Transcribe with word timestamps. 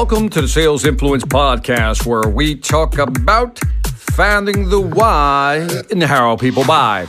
Welcome 0.00 0.28
to 0.28 0.42
the 0.42 0.46
Sales 0.46 0.86
Influence 0.86 1.24
Podcast, 1.24 2.06
where 2.06 2.30
we 2.30 2.54
talk 2.54 2.98
about 2.98 3.58
finding 4.14 4.68
the 4.68 4.80
why 4.80 5.66
in 5.90 6.00
how 6.00 6.36
people 6.36 6.64
buy. 6.64 7.08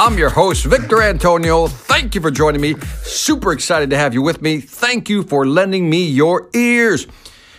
I'm 0.00 0.18
your 0.18 0.30
host, 0.30 0.64
Victor 0.64 1.02
Antonio. 1.02 1.68
Thank 1.68 2.16
you 2.16 2.20
for 2.20 2.32
joining 2.32 2.60
me. 2.60 2.74
Super 3.04 3.52
excited 3.52 3.90
to 3.90 3.96
have 3.96 4.12
you 4.12 4.22
with 4.22 4.42
me. 4.42 4.60
Thank 4.60 5.08
you 5.08 5.22
for 5.22 5.46
lending 5.46 5.88
me 5.88 6.04
your 6.04 6.50
ears. 6.52 7.06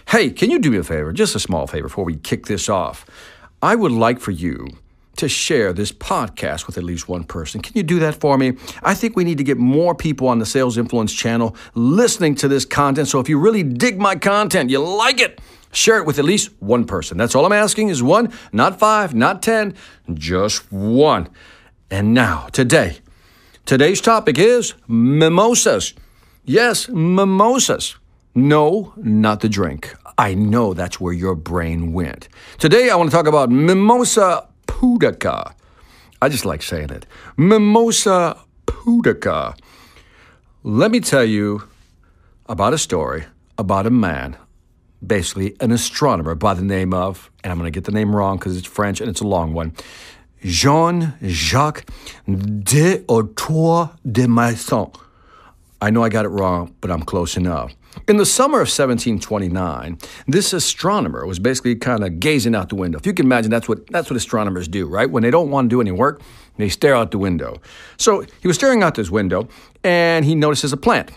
Hey, 0.09 0.31
can 0.31 0.51
you 0.51 0.59
do 0.59 0.69
me 0.69 0.79
a 0.79 0.83
favor? 0.83 1.13
Just 1.13 1.33
a 1.33 1.39
small 1.39 1.65
favor 1.65 1.87
before 1.87 2.03
we 2.03 2.17
kick 2.17 2.47
this 2.47 2.67
off. 2.67 3.05
I 3.61 3.73
would 3.73 3.93
like 3.93 4.19
for 4.19 4.31
you 4.31 4.67
to 5.17 5.27
share 5.27 5.73
this 5.73 5.91
podcast 5.91 6.67
with 6.67 6.77
at 6.77 6.83
least 6.83 7.09
one 7.09 7.23
person. 7.23 7.61
Can 7.61 7.73
you 7.75 7.83
do 7.83 7.99
that 7.99 8.15
for 8.15 8.37
me? 8.37 8.53
I 8.83 8.93
think 8.93 9.15
we 9.15 9.23
need 9.23 9.37
to 9.39 9.43
get 9.43 9.57
more 9.57 9.93
people 9.93 10.27
on 10.27 10.39
the 10.39 10.45
Sales 10.45 10.77
Influence 10.77 11.13
channel 11.13 11.55
listening 11.75 12.35
to 12.35 12.47
this 12.47 12.65
content. 12.65 13.07
So 13.07 13.19
if 13.19 13.27
you 13.27 13.39
really 13.39 13.63
dig 13.63 13.99
my 13.99 14.15
content, 14.15 14.69
you 14.69 14.79
like 14.79 15.19
it, 15.19 15.41
share 15.71 15.97
it 15.97 16.05
with 16.05 16.19
at 16.19 16.25
least 16.25 16.51
one 16.59 16.85
person. 16.85 17.17
That's 17.17 17.35
all 17.35 17.45
I'm 17.45 17.51
asking 17.51 17.89
is 17.89 18.01
one, 18.01 18.31
not 18.51 18.79
five, 18.79 19.13
not 19.13 19.41
10, 19.41 19.75
just 20.13 20.71
one. 20.71 21.29
And 21.89 22.13
now, 22.13 22.47
today, 22.51 22.97
today's 23.65 24.01
topic 24.01 24.37
is 24.37 24.73
mimosas. 24.87 25.93
Yes, 26.45 26.89
mimosas. 26.89 27.95
No, 28.35 28.93
not 28.97 29.39
the 29.39 29.49
drink. 29.49 29.95
I 30.17 30.35
know 30.35 30.73
that's 30.73 30.99
where 30.99 31.13
your 31.13 31.35
brain 31.35 31.91
went. 31.91 32.27
Today, 32.59 32.89
I 32.89 32.95
want 32.95 33.09
to 33.09 33.15
talk 33.15 33.27
about 33.27 33.49
mimosa 33.49 34.47
pudica. 34.77 35.53
I 36.21 36.29
just 36.29 36.45
like 36.45 36.61
saying 36.61 36.91
it. 36.91 37.05
Mimosa 37.35 38.37
pudica. 38.67 39.57
Let 40.63 40.91
me 40.91 40.99
tell 40.99 41.23
you 41.23 41.63
about 42.47 42.73
a 42.73 42.77
story 42.77 43.25
about 43.57 43.87
a 43.87 43.89
man, 43.89 44.37
basically 45.05 45.55
an 45.59 45.71
astronomer 45.71 46.35
by 46.35 46.53
the 46.53 46.63
name 46.63 46.93
of, 46.93 47.31
and 47.43 47.51
I'm 47.51 47.57
going 47.57 47.71
to 47.71 47.75
get 47.75 47.85
the 47.85 47.91
name 47.91 48.15
wrong 48.15 48.37
because 48.37 48.55
it's 48.55 48.67
French 48.67 49.01
and 49.01 49.09
it's 49.09 49.21
a 49.21 49.27
long 49.27 49.53
one, 49.53 49.73
Jean 50.43 51.13
Jacques 51.23 51.85
de 52.27 53.03
Autour 53.07 53.91
de 54.09 54.27
Maison. 54.27 54.91
I 55.81 55.89
know 55.89 56.03
I 56.03 56.09
got 56.09 56.25
it 56.25 56.29
wrong, 56.29 56.75
but 56.81 56.91
I'm 56.91 57.01
close 57.01 57.35
enough. 57.35 57.73
In 58.07 58.17
the 58.17 58.25
summer 58.25 58.59
of 58.59 58.67
1729, 58.67 59.97
this 60.27 60.53
astronomer 60.53 61.25
was 61.25 61.39
basically 61.39 61.75
kind 61.75 62.03
of 62.03 62.19
gazing 62.19 62.55
out 62.55 62.69
the 62.69 62.75
window. 62.75 62.97
If 62.97 63.05
you 63.05 63.13
can 63.13 63.25
imagine, 63.25 63.51
that's 63.51 63.67
what, 63.67 63.87
that's 63.87 64.09
what 64.09 64.15
astronomers 64.15 64.67
do, 64.67 64.87
right? 64.87 65.09
When 65.09 65.23
they 65.23 65.31
don't 65.31 65.49
want 65.49 65.69
to 65.69 65.75
do 65.75 65.81
any 65.81 65.91
work, 65.91 66.21
they 66.57 66.69
stare 66.69 66.95
out 66.95 67.11
the 67.11 67.17
window. 67.17 67.61
So 67.97 68.25
he 68.41 68.47
was 68.47 68.55
staring 68.55 68.83
out 68.83 68.95
this 68.95 69.09
window 69.09 69.47
and 69.83 70.25
he 70.25 70.35
notices 70.35 70.71
a 70.71 70.77
plant. 70.77 71.11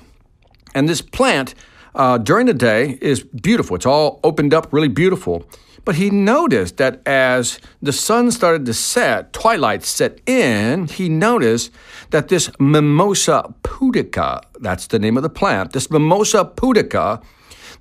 And 0.75 0.89
this 0.89 1.01
plant, 1.01 1.55
uh, 1.95 2.19
during 2.19 2.47
the 2.47 2.55
day, 2.55 2.99
is 3.01 3.23
beautiful. 3.23 3.77
It's 3.77 3.87
all 3.87 4.21
opened 4.25 4.55
up, 4.55 4.73
really 4.73 4.89
beautiful. 4.89 5.49
But 5.85 5.97
he 5.97 6.11
noticed 6.11 6.77
that 6.77 7.01
as 7.07 7.59
the 7.81 7.93
sun 7.93 8.31
started 8.31 8.67
to 8.67 8.75
set, 8.75 9.33
twilight 9.33 9.83
set 9.83 10.21
in, 10.29 10.87
he 10.87 11.09
noticed 11.09 11.71
that 12.11 12.29
this 12.29 12.51
Mimosa 12.59 13.55
pudica, 13.63 14.41
that's 14.61 14.87
the 14.89 14.99
name 14.99 15.17
of 15.17 15.23
the 15.23 15.31
plant, 15.31 15.73
this 15.73 15.91
Mimosa 15.91 16.45
pudica, 16.45 17.23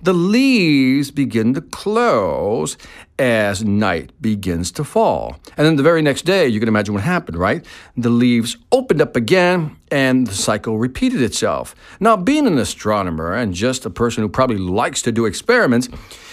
the 0.01 0.13
leaves 0.13 1.11
begin 1.11 1.53
to 1.53 1.61
close 1.61 2.77
as 3.17 3.65
night 3.65 4.13
begins 4.21 4.71
to 4.71 4.85
fall. 4.85 5.37
And 5.57 5.67
then 5.67 5.75
the 5.75 5.83
very 5.83 6.01
next 6.01 6.21
day, 6.21 6.47
you 6.47 6.59
can 6.59 6.69
imagine 6.69 6.93
what 6.93 7.03
happened, 7.03 7.37
right? 7.37 7.65
The 7.97 8.09
leaves 8.09 8.55
opened 8.71 9.01
up 9.01 9.17
again 9.17 9.75
and 9.91 10.25
the 10.25 10.33
cycle 10.33 10.77
repeated 10.77 11.21
itself. 11.21 11.75
Now, 11.99 12.15
being 12.15 12.47
an 12.47 12.57
astronomer 12.57 13.33
and 13.33 13.53
just 13.53 13.85
a 13.85 13.89
person 13.89 14.23
who 14.23 14.29
probably 14.29 14.57
likes 14.57 15.01
to 15.01 15.11
do 15.11 15.25
experiments, 15.25 15.89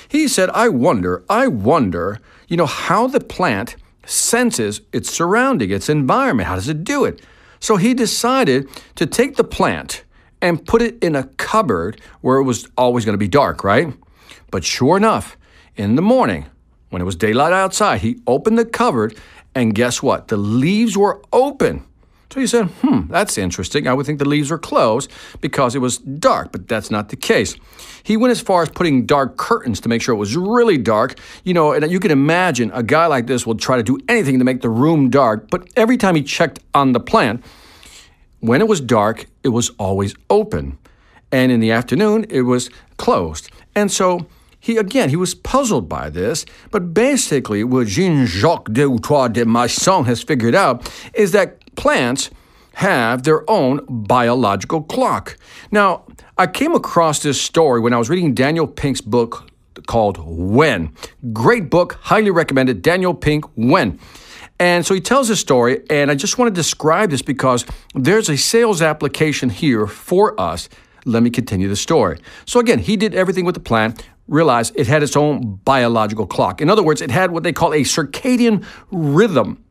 he 0.08 0.28
said, 0.28 0.50
I 0.50 0.68
wonder, 0.68 1.24
I 1.28 1.48
wonder, 1.48 2.20
you 2.48 2.56
know, 2.56 2.66
how 2.66 3.06
the 3.06 3.20
plant 3.20 3.76
senses 4.04 4.80
its 4.92 5.10
surrounding, 5.10 5.70
its 5.70 5.88
environment. 5.88 6.48
How 6.48 6.54
does 6.54 6.68
it 6.68 6.84
do 6.84 7.04
it? 7.04 7.22
So 7.60 7.76
he 7.76 7.94
decided 7.94 8.68
to 8.94 9.06
take 9.06 9.36
the 9.36 9.44
plant 9.44 10.04
and 10.40 10.64
put 10.64 10.82
it 10.82 11.02
in 11.02 11.16
a 11.16 11.24
cupboard 11.24 12.00
where 12.20 12.38
it 12.38 12.44
was 12.44 12.68
always 12.76 13.04
going 13.04 13.14
to 13.14 13.18
be 13.18 13.28
dark, 13.28 13.64
right? 13.64 13.92
But 14.50 14.64
sure 14.64 14.96
enough, 14.96 15.36
in 15.76 15.96
the 15.96 16.02
morning, 16.02 16.46
when 16.90 17.02
it 17.02 17.04
was 17.04 17.16
daylight 17.16 17.52
outside, 17.52 18.00
he 18.00 18.20
opened 18.26 18.58
the 18.58 18.64
cupboard 18.64 19.16
and 19.54 19.74
guess 19.74 20.02
what? 20.02 20.28
The 20.28 20.36
leaves 20.36 20.96
were 20.96 21.22
open. 21.32 21.84
So 22.30 22.40
he 22.40 22.46
said, 22.46 22.66
hmm, 22.82 23.06
that's 23.08 23.38
interesting. 23.38 23.86
I 23.86 23.94
would 23.94 24.04
think 24.04 24.18
the 24.18 24.28
leaves 24.28 24.50
were 24.50 24.58
closed 24.58 25.10
because 25.40 25.74
it 25.74 25.78
was 25.78 25.98
dark, 25.98 26.50
but 26.52 26.66
that's 26.66 26.90
not 26.90 27.08
the 27.08 27.16
case. 27.16 27.56
He 28.02 28.16
went 28.16 28.32
as 28.32 28.40
far 28.40 28.62
as 28.62 28.68
putting 28.68 29.06
dark 29.06 29.36
curtains 29.36 29.80
to 29.80 29.88
make 29.88 30.02
sure 30.02 30.14
it 30.14 30.18
was 30.18 30.36
really 30.36 30.76
dark. 30.76 31.18
You 31.44 31.54
know, 31.54 31.72
and 31.72 31.90
you 31.90 32.00
can 32.00 32.10
imagine 32.10 32.70
a 32.74 32.82
guy 32.82 33.06
like 33.06 33.26
this 33.26 33.46
will 33.46 33.54
try 33.54 33.76
to 33.76 33.82
do 33.82 33.98
anything 34.08 34.38
to 34.38 34.44
make 34.44 34.60
the 34.60 34.70
room 34.70 35.08
dark, 35.08 35.50
but 35.50 35.68
every 35.76 35.96
time 35.96 36.16
he 36.16 36.22
checked 36.22 36.58
on 36.74 36.92
the 36.92 37.00
plant, 37.00 37.44
when 38.40 38.60
it 38.60 38.68
was 38.68 38.80
dark, 38.80 39.26
it 39.42 39.48
was 39.48 39.70
always 39.78 40.14
open. 40.28 40.78
And 41.32 41.50
in 41.50 41.60
the 41.60 41.70
afternoon, 41.70 42.26
it 42.28 42.42
was 42.42 42.70
closed. 42.96 43.50
And 43.74 43.90
so 43.90 44.26
he 44.58 44.76
again 44.76 45.10
he 45.10 45.16
was 45.16 45.34
puzzled 45.34 45.88
by 45.88 46.10
this, 46.10 46.44
but 46.70 46.92
basically 46.92 47.62
what 47.62 47.86
Jean-Jacques 47.86 48.68
Deoutoir 48.70 49.32
de 49.32 49.44
Masson 49.44 50.04
has 50.04 50.22
figured 50.22 50.54
out 50.54 50.90
is 51.14 51.32
that 51.32 51.58
plants 51.76 52.30
have 52.74 53.22
their 53.22 53.48
own 53.50 53.80
biological 53.88 54.82
clock. 54.82 55.38
Now, 55.70 56.04
I 56.36 56.46
came 56.46 56.74
across 56.74 57.22
this 57.22 57.40
story 57.40 57.80
when 57.80 57.92
I 57.92 57.98
was 57.98 58.10
reading 58.10 58.34
Daniel 58.34 58.66
Pink's 58.66 59.00
book 59.00 59.50
called 59.86 60.18
When. 60.18 60.92
Great 61.32 61.70
book, 61.70 61.98
highly 62.02 62.30
recommended. 62.30 62.82
Daniel 62.82 63.14
Pink, 63.14 63.44
When. 63.54 63.98
And 64.58 64.86
so 64.86 64.94
he 64.94 65.00
tells 65.00 65.28
this 65.28 65.40
story, 65.40 65.82
and 65.90 66.10
I 66.10 66.14
just 66.14 66.38
want 66.38 66.54
to 66.54 66.54
describe 66.54 67.10
this 67.10 67.22
because 67.22 67.64
there's 67.94 68.28
a 68.28 68.36
sales 68.36 68.80
application 68.80 69.50
here 69.50 69.86
for 69.86 70.38
us. 70.40 70.68
Let 71.04 71.22
me 71.22 71.30
continue 71.30 71.68
the 71.68 71.76
story. 71.76 72.18
So, 72.46 72.58
again, 72.58 72.78
he 72.78 72.96
did 72.96 73.14
everything 73.14 73.44
with 73.44 73.54
the 73.54 73.60
plant, 73.60 74.02
realized 74.28 74.74
it 74.76 74.86
had 74.86 75.02
its 75.02 75.16
own 75.16 75.56
biological 75.64 76.26
clock. 76.26 76.60
In 76.60 76.68
other 76.68 76.82
words, 76.82 77.00
it 77.00 77.10
had 77.10 77.30
what 77.30 77.42
they 77.42 77.52
call 77.52 77.72
a 77.72 77.82
circadian 77.82 78.64
rhythm. 78.90 79.62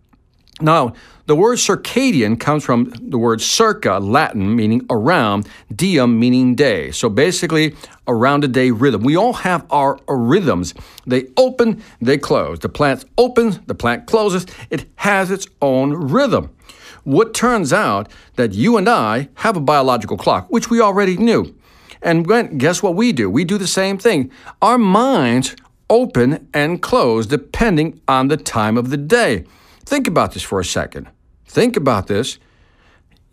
Now, 0.62 0.94
the 1.26 1.36
word 1.36 1.58
circadian 1.58 2.40
comes 2.40 2.64
from 2.64 2.94
the 3.02 3.18
word 3.18 3.42
circa, 3.42 4.00
Latin, 4.00 4.56
meaning 4.56 4.86
around, 4.90 5.50
diem, 5.76 6.18
meaning 6.20 6.56
day. 6.56 6.92
So 6.92 7.10
basically, 7.10 7.76
around 8.08 8.44
a 8.44 8.48
day 8.48 8.72
rhythm. 8.72 9.04
We 9.04 9.18
all 9.18 9.34
have 9.34 9.66
our 9.72 10.00
rhythms. 10.08 10.74
They 11.06 11.26
open, 11.36 11.84
they 12.00 12.18
close. 12.18 12.60
The 12.60 12.70
plant 12.70 13.04
opens, 13.18 13.60
the 13.66 13.76
plant 13.76 14.06
closes. 14.06 14.46
It 14.70 14.86
has 14.98 15.32
its 15.32 15.48
own 15.62 15.94
rhythm. 15.94 16.56
What 17.04 17.34
turns 17.34 17.74
out 17.74 18.10
that 18.36 18.54
you 18.54 18.78
and 18.78 18.88
I 18.88 19.30
have 19.36 19.58
a 19.58 19.62
biological 19.62 20.18
clock, 20.18 20.48
which 20.50 20.70
we 20.70 20.80
already 20.80 21.18
knew. 21.18 21.54
And 22.02 22.60
guess 22.60 22.84
what 22.84 22.96
we 22.96 23.12
do? 23.12 23.30
We 23.30 23.44
do 23.44 23.58
the 23.58 23.68
same 23.68 23.98
thing. 23.98 24.32
Our 24.62 24.78
minds 24.78 25.56
open 25.90 26.48
and 26.54 26.82
close 26.82 27.26
depending 27.26 28.00
on 28.08 28.28
the 28.28 28.38
time 28.38 28.78
of 28.78 28.90
the 28.90 28.98
day. 28.98 29.46
Think 29.86 30.08
about 30.08 30.34
this 30.34 30.44
for 30.44 30.60
a 30.60 30.66
second. 30.66 31.10
Think 31.46 31.78
about 31.78 32.08
this. 32.08 32.40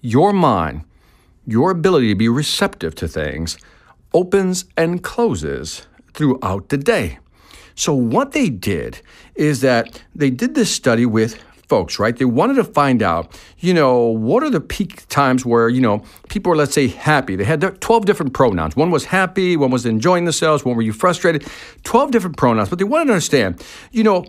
Your 0.01 0.33
mind, 0.33 0.85
your 1.47 1.71
ability 1.71 2.09
to 2.09 2.15
be 2.15 2.29
receptive 2.29 2.95
to 2.97 3.09
things, 3.09 3.57
opens 4.13 4.65
and 4.77 5.03
closes 5.03 5.87
throughout 6.13 6.69
the 6.69 6.77
day. 6.77 7.19
So, 7.75 7.95
what 7.95 8.33
they 8.33 8.51
did 8.51 9.01
is 9.35 9.63
that 9.63 10.03
they 10.15 10.29
did 10.29 10.55
this 10.55 10.71
study 10.71 11.07
with 11.07 11.43
folks, 11.73 11.99
right? 11.99 12.15
They 12.15 12.27
wanted 12.27 12.57
to 12.57 12.65
find 12.65 13.03
out, 13.03 13.35
you 13.59 13.73
know, 13.73 14.05
what 14.05 14.43
are 14.43 14.51
the 14.51 14.61
peak 14.61 15.09
times 15.09 15.47
where, 15.47 15.71
you 15.71 15.81
know, 15.81 16.03
people 16.29 16.53
are, 16.53 16.57
let's 16.57 16.75
say, 16.75 16.89
happy. 16.89 17.35
They 17.35 17.45
had 17.45 17.81
12 17.81 18.05
different 18.05 18.35
pronouns. 18.35 18.77
One 18.77 18.91
was 18.91 19.07
happy, 19.07 19.57
one 19.57 19.71
was 19.71 19.87
enjoying 19.87 20.27
themselves, 20.27 20.67
one 20.67 20.77
were 20.77 20.83
you 20.83 20.93
frustrated. 20.93 21.49
12 21.85 22.11
different 22.11 22.37
pronouns. 22.37 22.69
But 22.69 22.79
they 22.79 22.85
wanted 22.85 23.07
to 23.07 23.13
understand, 23.13 23.65
you 23.91 24.05
know, 24.05 24.27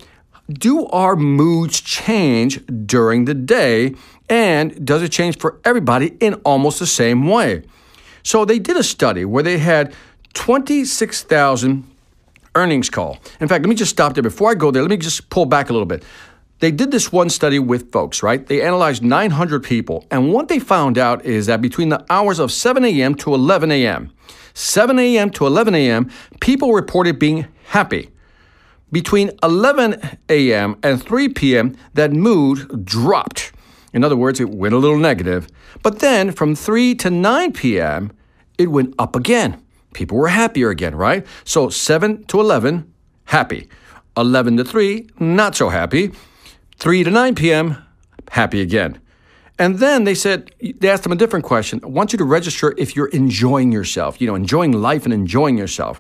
do 0.50 0.86
our 0.88 1.16
moods 1.16 1.80
change 1.82 2.66
during 2.86 3.26
the 3.26 3.34
day? 3.34 3.96
And 4.30 4.86
does 4.86 5.02
it 5.04 5.12
change 5.12 5.38
for 5.38 5.60
everybody 5.64 6.18
in 6.20 6.36
almost 6.46 6.80
the 6.80 6.88
same 6.88 7.28
way? 7.28 7.64
So 8.24 8.46
they 8.46 8.60
did 8.60 8.78
a 8.78 8.84
study 8.84 9.26
where 9.26 9.44
they 9.44 9.58
had 9.58 9.94
26,000 10.34 11.84
earnings 12.56 12.90
call. 12.90 13.18
In 13.40 13.48
fact, 13.48 13.64
let 13.64 13.70
me 13.70 13.76
just 13.76 13.92
stop 13.92 14.14
there. 14.14 14.24
Before 14.24 14.50
I 14.50 14.56
go 14.56 14.72
there, 14.72 14.82
let 14.82 14.92
me 14.92 14.98
just 14.98 15.30
pull 15.30 15.46
back 15.46 15.70
a 15.70 15.74
little 15.74 15.86
bit. 15.86 16.04
They 16.60 16.72
did 16.72 16.92
this 16.92 17.12
one 17.12 17.30
study 17.30 17.60
with 17.60 17.92
folks, 17.92 18.24
right? 18.24 18.46
They 18.46 18.62
analyzed 18.62 19.04
900 19.04 19.64
people. 19.64 20.06
And 20.10 20.32
what 20.32 20.48
they 20.48 20.60
found 20.60 20.98
out 20.98 21.26
is 21.26 21.48
that 21.48 21.62
between 21.62 21.90
the 21.90 22.06
hours 22.10 22.40
of 22.40 22.52
7 22.52 22.86
a.m. 22.86 23.16
to 23.16 23.34
11 23.34 23.72
a.m., 23.72 24.14
7 24.54 24.98
a.m. 24.98 25.30
to 25.32 25.46
11 25.46 25.76
a.m., 25.76 26.10
people 26.40 26.72
reported 26.72 27.20
being 27.20 27.48
happy. 27.66 28.13
Between 28.94 29.32
11 29.42 30.20
a.m. 30.30 30.78
and 30.84 31.02
3 31.02 31.30
p.m., 31.30 31.76
that 31.96 32.14
mood 32.14 32.86
dropped. 32.86 33.52
In 33.92 34.04
other 34.04 34.16
words, 34.16 34.40
it 34.40 34.50
went 34.50 34.76
a 34.76 34.78
little 34.78 35.00
negative. 35.00 35.48
But 35.82 36.00
then 36.00 36.32
from 36.32 36.54
3 36.56 36.94
to 36.96 37.10
9 37.10 37.54
p.m., 37.54 38.12
it 38.58 38.68
went 38.68 38.94
up 39.00 39.16
again. 39.16 39.60
people 39.94 40.18
were 40.18 40.28
happier 40.28 40.70
again, 40.70 40.96
right? 40.96 41.26
So 41.44 41.70
7 41.70 42.24
to 42.26 42.40
11, 42.40 42.94
happy. 43.26 43.68
11 44.16 44.58
to 44.58 44.64
3, 44.64 45.10
not 45.20 45.56
so 45.56 45.70
happy. 45.70 46.12
3 46.78 47.04
to 47.04 47.10
9 47.10 47.36
p.m., 47.36 47.84
happy 48.30 48.62
again. 48.62 49.00
And 49.58 49.80
then 49.80 50.04
they 50.04 50.16
said, 50.16 50.52
they 50.60 50.90
asked 50.90 51.04
them 51.04 51.12
a 51.12 51.16
different 51.16 51.46
question. 51.46 51.80
I 51.84 51.88
want 51.88 52.12
you 52.12 52.18
to 52.18 52.26
register 52.26 52.76
if 52.78 52.96
you're 52.96 53.08
enjoying 53.08 53.72
yourself, 53.72 54.22
you 54.22 54.28
know, 54.28 54.36
enjoying 54.36 54.72
life 54.72 55.06
and 55.06 55.14
enjoying 55.14 55.58
yourself. 55.58 56.00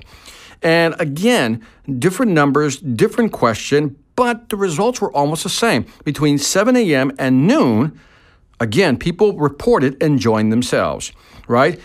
And 0.64 0.96
again, 1.00 1.62
different 2.00 2.32
numbers, 2.32 2.78
different 2.78 3.32
question, 3.32 3.98
but 4.16 4.50
the 4.50 4.56
results 4.56 5.02
were 5.02 5.12
almost 5.12 5.44
the 5.44 5.50
same. 5.50 5.86
Between 6.04 6.38
7 6.38 6.76
a.m. 6.76 7.12
and 7.20 7.46
noon, 7.48 8.00
again, 8.60 8.98
people 8.98 9.38
reported 9.38 10.02
enjoying 10.02 10.50
themselves, 10.50 11.12
right? 11.48 11.80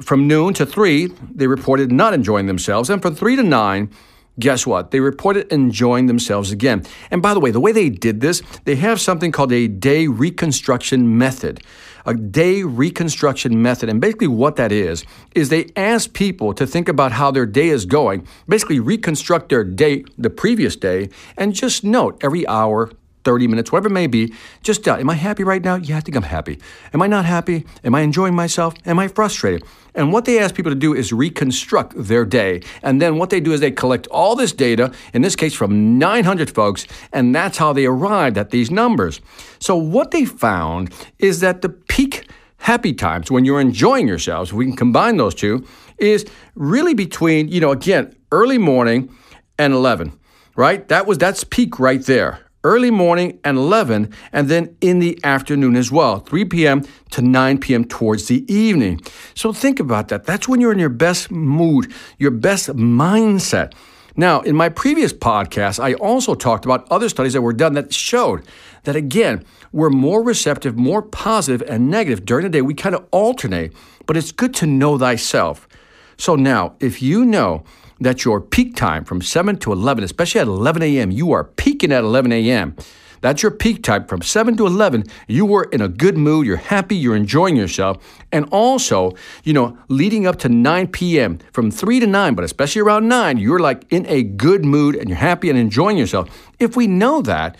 From 0.00 0.26
noon 0.26 0.54
to 0.54 0.64
3, 0.64 1.12
they 1.34 1.46
reported 1.46 1.92
not 1.92 2.14
enjoying 2.14 2.46
themselves. 2.46 2.88
And 2.88 3.02
from 3.02 3.14
3 3.14 3.36
to 3.36 3.42
9, 3.42 3.90
guess 4.38 4.66
what? 4.66 4.90
They 4.90 5.00
reported 5.00 5.52
enjoying 5.52 6.06
themselves 6.06 6.50
again. 6.50 6.84
And 7.10 7.20
by 7.20 7.34
the 7.34 7.40
way, 7.40 7.50
the 7.50 7.60
way 7.60 7.72
they 7.72 7.90
did 7.90 8.20
this, 8.20 8.42
they 8.64 8.76
have 8.76 9.00
something 9.00 9.32
called 9.32 9.52
a 9.52 9.68
day 9.68 10.06
reconstruction 10.06 11.18
method. 11.18 11.60
A 12.06 12.14
day 12.14 12.62
reconstruction 12.62 13.60
method. 13.60 13.90
And 13.90 14.00
basically, 14.00 14.28
what 14.28 14.56
that 14.56 14.72
is, 14.72 15.04
is 15.34 15.50
they 15.50 15.66
ask 15.76 16.12
people 16.14 16.54
to 16.54 16.66
think 16.66 16.88
about 16.88 17.12
how 17.12 17.30
their 17.30 17.44
day 17.44 17.68
is 17.68 17.84
going, 17.84 18.26
basically, 18.48 18.80
reconstruct 18.80 19.50
their 19.50 19.64
day, 19.64 20.04
the 20.16 20.30
previous 20.30 20.76
day, 20.76 21.10
and 21.36 21.54
just 21.54 21.84
note 21.84 22.18
every 22.24 22.46
hour, 22.48 22.90
30 23.24 23.48
minutes, 23.48 23.72
whatever 23.72 23.88
it 23.88 23.92
may 23.92 24.06
be, 24.06 24.34
just 24.62 24.86
uh, 24.88 24.96
am 24.96 25.10
I 25.10 25.14
happy 25.14 25.44
right 25.44 25.62
now? 25.62 25.76
Yeah, 25.76 25.98
I 25.98 26.00
think 26.00 26.16
I'm 26.16 26.22
happy. 26.22 26.58
Am 26.92 27.02
I 27.02 27.06
not 27.06 27.24
happy? 27.24 27.66
Am 27.84 27.94
I 27.94 28.00
enjoying 28.00 28.34
myself? 28.34 28.74
Am 28.86 28.98
I 28.98 29.08
frustrated? 29.08 29.64
And 29.94 30.12
what 30.12 30.24
they 30.24 30.38
ask 30.38 30.54
people 30.54 30.70
to 30.70 30.78
do 30.78 30.94
is 30.94 31.12
reconstruct 31.12 31.94
their 31.96 32.24
day. 32.24 32.62
And 32.82 33.02
then 33.02 33.16
what 33.16 33.30
they 33.30 33.40
do 33.40 33.52
is 33.52 33.60
they 33.60 33.70
collect 33.70 34.06
all 34.08 34.36
this 34.36 34.52
data, 34.52 34.92
in 35.12 35.22
this 35.22 35.36
case 35.36 35.54
from 35.54 35.98
900 35.98 36.50
folks, 36.50 36.86
and 37.12 37.34
that's 37.34 37.58
how 37.58 37.72
they 37.72 37.86
arrived 37.86 38.38
at 38.38 38.50
these 38.50 38.70
numbers. 38.70 39.20
So 39.58 39.76
what 39.76 40.10
they 40.10 40.24
found 40.24 40.92
is 41.18 41.40
that 41.40 41.62
the 41.62 41.68
peak 41.68 42.30
happy 42.58 42.92
times 42.92 43.30
when 43.30 43.44
you're 43.44 43.60
enjoying 43.60 44.06
yourselves, 44.06 44.52
we 44.52 44.66
can 44.66 44.76
combine 44.76 45.16
those 45.16 45.34
two, 45.34 45.66
is 45.98 46.26
really 46.54 46.94
between, 46.94 47.48
you 47.48 47.60
know, 47.60 47.72
again, 47.72 48.14
early 48.32 48.58
morning 48.58 49.14
and 49.58 49.72
11, 49.72 50.18
right? 50.56 50.86
That 50.88 51.06
was 51.06 51.18
that's 51.18 51.42
peak 51.44 51.78
right 51.78 52.02
there 52.04 52.49
early 52.64 52.90
morning 52.90 53.38
and 53.44 53.56
11, 53.56 54.12
and 54.32 54.48
then 54.48 54.76
in 54.80 54.98
the 54.98 55.18
afternoon 55.24 55.76
as 55.76 55.90
well, 55.90 56.18
3 56.20 56.44
p.m. 56.46 56.84
to 57.10 57.22
9 57.22 57.58
p.m. 57.58 57.84
towards 57.84 58.26
the 58.26 58.50
evening. 58.52 59.00
So 59.34 59.52
think 59.52 59.80
about 59.80 60.08
that. 60.08 60.24
That's 60.24 60.48
when 60.48 60.60
you're 60.60 60.72
in 60.72 60.78
your 60.78 60.88
best 60.88 61.30
mood, 61.30 61.92
your 62.18 62.30
best 62.30 62.68
mindset. 62.68 63.72
Now, 64.16 64.40
in 64.40 64.56
my 64.56 64.68
previous 64.68 65.12
podcast, 65.12 65.82
I 65.82 65.94
also 65.94 66.34
talked 66.34 66.64
about 66.64 66.86
other 66.90 67.08
studies 67.08 67.32
that 67.32 67.42
were 67.42 67.52
done 67.52 67.74
that 67.74 67.94
showed 67.94 68.44
that, 68.82 68.96
again, 68.96 69.44
we're 69.72 69.90
more 69.90 70.22
receptive, 70.22 70.76
more 70.76 71.00
positive, 71.00 71.66
and 71.68 71.90
negative 71.90 72.24
during 72.24 72.42
the 72.44 72.50
day. 72.50 72.60
We 72.60 72.74
kind 72.74 72.94
of 72.94 73.06
alternate, 73.12 73.72
but 74.06 74.16
it's 74.16 74.32
good 74.32 74.52
to 74.54 74.66
know 74.66 74.98
thyself. 74.98 75.68
So 76.16 76.34
now, 76.34 76.74
if 76.80 77.00
you 77.00 77.24
know 77.24 77.64
that 78.00 78.24
your 78.24 78.40
peak 78.40 78.74
time 78.74 79.04
from 79.04 79.22
7 79.22 79.56
to 79.58 79.72
11, 79.72 80.04
especially 80.04 80.40
at 80.40 80.46
11 80.46 80.82
a.m., 80.82 81.10
you 81.10 81.32
are 81.32 81.44
peaking 81.44 81.92
at 81.92 82.02
11 82.02 82.32
a.m. 82.32 82.74
That's 83.20 83.42
your 83.42 83.50
peak 83.50 83.82
time 83.82 84.06
from 84.06 84.22
7 84.22 84.56
to 84.56 84.66
11. 84.66 85.04
You 85.28 85.44
were 85.44 85.64
in 85.64 85.82
a 85.82 85.88
good 85.88 86.16
mood, 86.16 86.46
you're 86.46 86.56
happy, 86.56 86.96
you're 86.96 87.16
enjoying 87.16 87.56
yourself. 87.56 87.98
And 88.32 88.48
also, 88.50 89.12
you 89.44 89.52
know, 89.52 89.76
leading 89.88 90.26
up 90.26 90.38
to 90.40 90.48
9 90.48 90.88
p.m., 90.88 91.38
from 91.52 91.70
3 91.70 92.00
to 92.00 92.06
9, 92.06 92.34
but 92.34 92.44
especially 92.44 92.80
around 92.80 93.08
9, 93.08 93.36
you're 93.36 93.58
like 93.58 93.84
in 93.90 94.06
a 94.06 94.22
good 94.22 94.64
mood 94.64 94.94
and 94.94 95.08
you're 95.08 95.18
happy 95.18 95.50
and 95.50 95.58
enjoying 95.58 95.98
yourself. 95.98 96.28
If 96.58 96.76
we 96.76 96.86
know 96.86 97.20
that, 97.22 97.56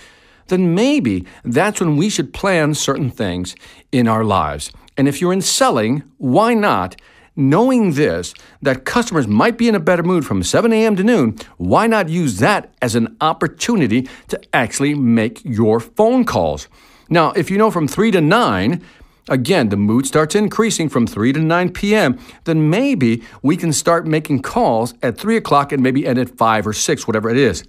then 0.47 0.75
maybe 0.75 1.27
that's 1.45 1.81
when 1.81 1.97
we 1.97 2.09
should 2.09 2.33
plan 2.33 2.75
certain 2.75 3.11
things 3.11 3.55
in 3.93 4.09
our 4.09 4.25
lives. 4.25 4.73
And 4.97 5.07
if 5.07 5.21
you're 5.21 5.33
in 5.33 5.43
selling, 5.43 6.03
why 6.19 6.55
not? 6.55 6.97
Knowing 7.41 7.95
this, 7.95 8.35
that 8.63 8.85
customers 8.85 9.27
might 9.27 9.59
be 9.59 9.69
in 9.69 9.75
a 9.75 9.81
better 9.81 10.03
mood 10.03 10.25
from 10.25 10.43
7 10.43 10.73
a.m. 10.73 10.95
to 10.97 11.03
noon, 11.03 11.37
why 11.57 11.87
not 11.87 12.09
use 12.09 12.39
that 12.39 12.73
as 12.81 12.95
an 12.95 13.17
opportunity 13.21 14.09
to 14.29 14.41
actually 14.53 14.95
make 14.95 15.45
your 15.45 15.81
phone 15.81 16.25
calls? 16.25 16.69
Now, 17.09 17.33
if 17.33 17.51
you 17.51 17.59
know 17.59 17.71
from 17.71 17.89
3 17.89 18.13
to 18.13 18.21
9, 18.21 18.85
again, 19.29 19.69
the 19.71 19.77
mood 19.77 20.07
starts 20.07 20.35
increasing 20.35 20.89
from 20.89 21.07
3 21.07 21.33
to 21.33 21.41
9 21.41 21.73
p.m., 21.73 22.19
then 22.45 22.71
maybe 22.71 23.23
we 23.43 23.57
can 23.57 23.73
start 23.73 24.07
making 24.07 24.43
calls 24.43 24.95
at 25.03 25.19
3 25.19 25.37
o'clock 25.37 25.73
and 25.73 25.83
maybe 25.83 26.07
end 26.07 26.19
at 26.19 26.37
5 26.37 26.67
or 26.67 26.73
6, 26.73 27.07
whatever 27.07 27.31
it 27.31 27.37
is. 27.37 27.65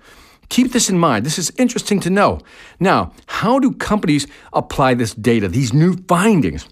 Keep 0.50 0.74
this 0.74 0.90
in 0.90 0.98
mind. 0.98 1.26
This 1.26 1.40
is 1.40 1.52
interesting 1.58 2.02
to 2.02 2.10
know. 2.10 2.42
Now, 2.80 3.14
how 3.26 3.58
do 3.58 3.72
companies 3.72 4.28
apply 4.52 4.96
this 4.96 5.14
data, 5.14 5.48
these 5.48 5.74
new 5.74 5.96
findings? 6.10 6.68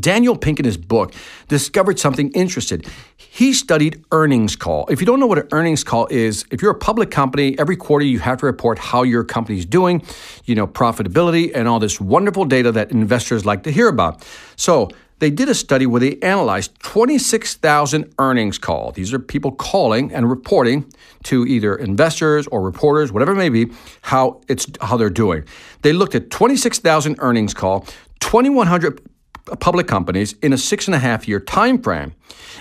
Daniel 0.00 0.36
Pink, 0.36 0.58
in 0.58 0.64
his 0.64 0.76
book, 0.76 1.14
discovered 1.48 1.98
something 1.98 2.30
interesting. 2.32 2.82
He 3.16 3.52
studied 3.52 4.04
earnings 4.10 4.56
call. 4.56 4.86
If 4.88 5.00
you 5.00 5.06
don't 5.06 5.20
know 5.20 5.26
what 5.26 5.38
an 5.38 5.48
earnings 5.52 5.84
call 5.84 6.06
is, 6.08 6.44
if 6.50 6.60
you're 6.60 6.72
a 6.72 6.78
public 6.78 7.10
company, 7.10 7.56
every 7.58 7.76
quarter 7.76 8.04
you 8.04 8.18
have 8.18 8.38
to 8.38 8.46
report 8.46 8.78
how 8.78 9.04
your 9.04 9.22
company's 9.22 9.64
doing, 9.64 10.02
you 10.44 10.54
know, 10.54 10.66
profitability, 10.66 11.52
and 11.54 11.68
all 11.68 11.78
this 11.78 12.00
wonderful 12.00 12.44
data 12.44 12.72
that 12.72 12.90
investors 12.90 13.46
like 13.46 13.62
to 13.62 13.70
hear 13.70 13.88
about. 13.88 14.26
So, 14.56 14.88
they 15.18 15.30
did 15.30 15.48
a 15.48 15.54
study 15.54 15.86
where 15.86 16.00
they 16.00 16.18
analyzed 16.20 16.78
26,000 16.80 18.12
earnings 18.18 18.58
call. 18.58 18.92
These 18.92 19.14
are 19.14 19.18
people 19.18 19.50
calling 19.50 20.12
and 20.12 20.28
reporting 20.28 20.92
to 21.24 21.46
either 21.46 21.74
investors 21.74 22.46
or 22.48 22.60
reporters, 22.60 23.12
whatever 23.12 23.32
it 23.32 23.36
may 23.36 23.48
be, 23.48 23.72
how 24.02 24.42
it's 24.46 24.66
how 24.82 24.98
they're 24.98 25.08
doing. 25.08 25.44
They 25.80 25.94
looked 25.94 26.14
at 26.14 26.28
26,000 26.28 27.16
earnings 27.20 27.54
call, 27.54 27.86
2,100 28.20 29.00
public 29.60 29.86
companies 29.86 30.34
in 30.42 30.52
a 30.52 30.58
six 30.58 30.86
and 30.86 30.94
a 30.94 30.98
half 30.98 31.28
year 31.28 31.40
time 31.40 31.80
frame. 31.80 32.14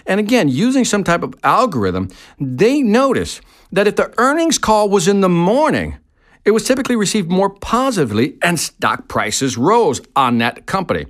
And 0.05 0.19
again, 0.19 0.49
using 0.49 0.85
some 0.85 1.03
type 1.03 1.23
of 1.23 1.33
algorithm, 1.43 2.09
they 2.39 2.81
notice 2.81 3.41
that 3.71 3.87
if 3.87 3.95
the 3.95 4.13
earnings 4.17 4.57
call 4.57 4.89
was 4.89 5.07
in 5.07 5.21
the 5.21 5.29
morning, 5.29 5.97
it 6.45 6.51
was 6.51 6.63
typically 6.63 6.95
received 6.95 7.30
more 7.30 7.49
positively 7.49 8.37
and 8.44 8.59
stock 8.59 9.07
prices 9.07 9.57
rose 9.57 9.99
on 10.15 10.37
that 10.37 10.68
company. 10.68 11.07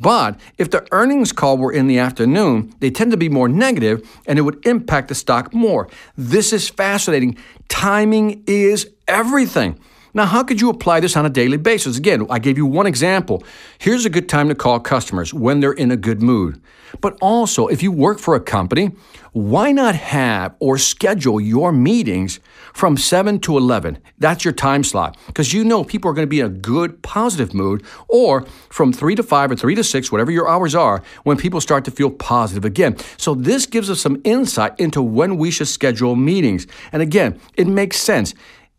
But 0.00 0.40
if 0.58 0.70
the 0.70 0.86
earnings 0.90 1.30
call 1.30 1.58
were 1.58 1.70
in 1.70 1.86
the 1.86 1.98
afternoon, 1.98 2.74
they 2.80 2.90
tend 2.90 3.12
to 3.12 3.16
be 3.16 3.28
more 3.28 3.48
negative 3.48 4.08
and 4.26 4.38
it 4.38 4.42
would 4.42 4.66
impact 4.66 5.08
the 5.08 5.14
stock 5.14 5.54
more. 5.54 5.88
This 6.16 6.52
is 6.52 6.68
fascinating. 6.68 7.36
Timing 7.68 8.42
is 8.46 8.90
everything. 9.06 9.78
Now, 10.14 10.26
how 10.26 10.42
could 10.42 10.60
you 10.60 10.68
apply 10.68 11.00
this 11.00 11.16
on 11.16 11.24
a 11.24 11.30
daily 11.30 11.56
basis? 11.56 11.96
Again, 11.96 12.26
I 12.28 12.38
gave 12.38 12.58
you 12.58 12.66
one 12.66 12.86
example. 12.86 13.42
Here's 13.78 14.04
a 14.04 14.10
good 14.10 14.28
time 14.28 14.48
to 14.48 14.54
call 14.54 14.78
customers 14.78 15.32
when 15.32 15.60
they're 15.60 15.72
in 15.72 15.90
a 15.90 15.96
good 15.96 16.20
mood. 16.20 16.60
But 17.00 17.16
also, 17.22 17.68
if 17.68 17.82
you 17.82 17.90
work 17.90 18.18
for 18.18 18.34
a 18.34 18.40
company, 18.40 18.92
why 19.32 19.72
not 19.72 19.94
have 19.94 20.54
or 20.58 20.76
schedule 20.76 21.40
your 21.40 21.72
meetings 21.72 22.40
from 22.74 22.98
7 22.98 23.40
to 23.40 23.56
11? 23.56 23.96
That's 24.18 24.44
your 24.44 24.52
time 24.52 24.84
slot 24.84 25.16
because 25.28 25.54
you 25.54 25.64
know 25.64 25.82
people 25.82 26.10
are 26.10 26.14
going 26.14 26.26
to 26.26 26.30
be 26.30 26.40
in 26.40 26.46
a 26.46 26.50
good, 26.50 27.02
positive 27.02 27.54
mood, 27.54 27.82
or 28.08 28.42
from 28.68 28.92
3 28.92 29.14
to 29.14 29.22
5 29.22 29.52
or 29.52 29.56
3 29.56 29.74
to 29.74 29.82
6, 29.82 30.12
whatever 30.12 30.30
your 30.30 30.46
hours 30.46 30.74
are, 30.74 31.02
when 31.22 31.38
people 31.38 31.62
start 31.62 31.86
to 31.86 31.90
feel 31.90 32.10
positive 32.10 32.66
again. 32.66 32.98
So, 33.16 33.34
this 33.34 33.64
gives 33.64 33.88
us 33.88 34.02
some 34.02 34.20
insight 34.24 34.78
into 34.78 35.00
when 35.00 35.38
we 35.38 35.50
should 35.50 35.68
schedule 35.68 36.16
meetings. 36.16 36.66
And 36.92 37.00
again, 37.00 37.40
it 37.56 37.66
makes 37.66 37.96
sense 37.96 38.34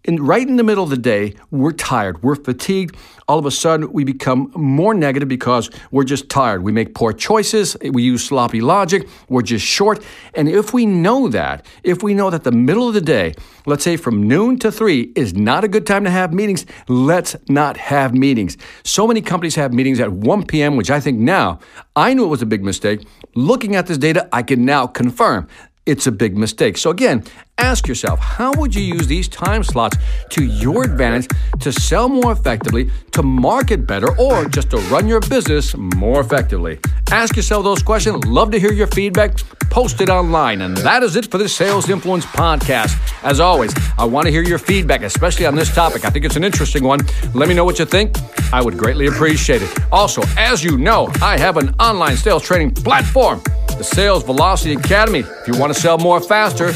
in, 0.06 0.22
right 0.22 0.46
in 0.46 0.58
the 0.58 0.64
middle 0.64 0.84
of 0.84 0.90
the 0.90 0.98
day, 0.98 1.36
we're 1.50 1.72
tired, 1.72 2.24
we're 2.24 2.36
fatigued. 2.36 2.98
All 3.28 3.40
of 3.40 3.46
a 3.46 3.52
sudden, 3.52 3.92
we 3.94 4.04
become 4.04 4.52
more 4.54 4.94
negative 4.94 5.30
because 5.30 5.70
we're 5.92 6.04
just 6.04 6.30
tired. 6.30 6.64
We 6.64 6.74
make 6.74 6.94
poor 6.94 7.14
choices, 7.14 7.78
we 7.82 8.04
use 8.04 8.26
sloppy 8.26 8.60
logic, 8.60 9.08
we're 9.30 9.44
just 9.44 9.66
short. 9.66 10.04
And 10.34 10.50
if 10.50 10.74
we 10.74 10.86
know 10.86 11.30
that, 11.30 11.66
if 11.84 12.04
we 12.04 12.14
know 12.14 12.30
that 12.30 12.44
the 12.44 12.52
middle 12.52 12.88
of 12.88 12.94
the 12.94 13.02
day, 13.02 13.34
let's 13.66 13.84
say 13.84 13.96
from 13.96 14.28
noon 14.28 14.60
to 14.60 14.72
three, 14.72 15.14
is 15.16 15.34
not 15.34 15.64
a 15.64 15.70
good 15.70 15.88
time 15.88 16.04
to 16.04 16.10
have 16.10 16.34
meetings, 16.34 16.66
let's 16.90 17.36
not 17.48 17.78
have 17.78 18.14
meetings. 18.14 18.58
So 18.84 19.08
many 19.08 19.22
companies 19.22 19.56
have 19.56 19.74
meetings 19.74 20.02
at 20.02 20.12
1 20.12 20.46
p.m., 20.48 20.76
which 20.76 20.92
I 20.92 21.00
think 21.00 21.20
now, 21.20 21.60
I 21.96 22.14
knew 22.14 22.26
it 22.26 22.30
was 22.30 22.42
a 22.42 22.48
big 22.48 22.64
mistake. 22.64 23.08
Looking 23.36 23.76
at 23.76 23.88
this 23.88 23.98
data, 23.98 24.28
I 24.34 24.44
can 24.44 24.66
now 24.66 24.86
confirm 24.86 25.48
it's 25.86 26.08
a 26.08 26.12
big 26.12 26.38
mistake. 26.38 26.78
So, 26.78 26.90
again, 26.90 27.24
ask 27.58 27.88
yourself 27.88 28.20
how 28.20 28.52
would 28.54 28.74
you 28.74 28.82
use 28.82 29.08
these 29.08 29.28
time 29.28 29.64
slots 29.64 29.98
to 30.30 30.44
your 30.44 30.84
advantage 30.84 31.28
to 31.60 31.72
sell 31.72 32.10
more 32.10 32.32
effectively, 32.32 32.90
to 33.12 33.24
market 33.24 33.88
better, 33.88 34.18
or 34.20 34.46
just 34.46 34.72
to 34.72 34.78
run 34.94 35.08
your 35.08 35.20
business 35.22 35.76
more 35.78 36.20
effectively? 36.20 36.80
Ask 37.12 37.36
yourself 37.36 37.64
those 37.64 37.84
questions. 37.84 38.26
Love 38.26 38.52
to 38.52 38.60
hear 38.60 38.72
your 38.72 38.88
feedback. 38.88 39.38
Post 39.70 40.02
it 40.02 40.10
online. 40.10 40.62
And 40.62 40.78
that 40.78 41.04
is 41.04 41.16
it 41.16 41.32
for 41.32 41.38
the 41.38 41.50
Sales 41.50 41.90
Influence 41.90 42.26
podcast. 42.26 42.96
As 43.24 43.40
always, 43.40 43.74
I 43.98 44.06
want 44.06 44.26
to 44.26 44.32
hear 44.32 44.44
your 44.44 44.60
feedback, 44.60 45.02
especially 45.02 45.46
on 45.46 45.56
this 45.56 45.74
topic. 45.74 46.06
I 46.06 46.10
think 46.10 46.26
it's 46.26 46.36
an 46.36 46.44
interesting 46.44 46.84
one. 46.84 47.00
Let 47.34 47.50
me 47.50 47.56
know 47.56 47.66
what 47.66 47.80
you 47.80 47.86
think. 47.86 48.16
I 48.54 48.62
would 48.62 48.78
greatly 48.78 49.08
appreciate 49.08 49.62
it. 49.62 49.80
Also, 49.92 50.22
as 50.38 50.64
you 50.64 50.78
know, 50.78 51.12
I 51.22 51.38
have 51.40 51.58
an 51.58 51.74
online 51.80 52.18
sales 52.18 52.44
training 52.44 52.72
platform 52.72 53.42
the 53.78 53.84
Sales 53.84 54.24
Velocity 54.24 54.76
Academy. 54.76 55.20
If 55.20 55.48
you 55.48 55.58
want 55.58 55.74
to 55.74 55.80
sell 55.80 55.98
more 55.98 56.22
faster, 56.22 56.72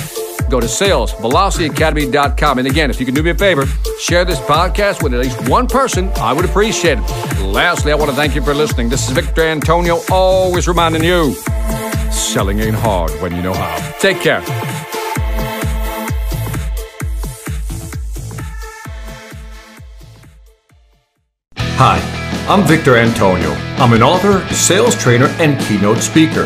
go 0.50 0.60
to 0.60 0.68
salesvelocityacademy.com. 0.68 2.60
And 2.60 2.68
again, 2.68 2.90
if 2.90 3.00
you 3.00 3.06
can 3.06 3.16
do 3.16 3.24
me 3.24 3.32
a 3.32 3.36
favor, 3.36 3.66
share 4.00 4.26
this 4.26 4.40
podcast 4.40 5.04
with 5.04 5.14
at 5.14 5.20
least 5.20 5.50
one 5.50 5.68
person. 5.68 6.10
I 6.16 6.34
would 6.34 6.46
appreciate 6.46 7.00
it. 7.00 7.42
Lastly, 7.42 7.92
I 7.92 7.96
want 7.96 8.10
to 8.10 8.16
thank 8.16 8.36
you 8.36 8.42
for 8.42 8.54
listening. 8.54 8.90
This 8.90 9.08
is 9.08 9.16
Victor 9.16 9.42
Antonio, 9.42 10.00
always 10.10 10.68
reminding 10.68 11.04
you 11.04 11.36
selling 12.12 12.60
ain't 12.60 12.76
hard 12.76 13.12
when 13.22 13.36
you 13.36 13.42
know 13.42 13.54
how. 13.54 13.98
Take 14.00 14.20
care. 14.20 14.42
Hi, 21.80 22.00
I'm 22.50 22.64
Victor 22.68 22.98
Antonio. 22.98 23.52
I'm 23.78 23.94
an 23.94 24.02
author, 24.02 24.46
sales 24.54 24.96
trainer, 24.96 25.28
and 25.40 25.60
keynote 25.62 26.00
speaker. 26.00 26.46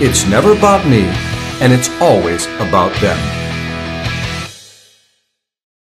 it's 0.00 0.26
never 0.26 0.52
about 0.52 0.86
me, 0.86 1.02
and 1.60 1.72
it's 1.72 1.90
always 2.00 2.46
about 2.58 2.92
them. 3.00 3.41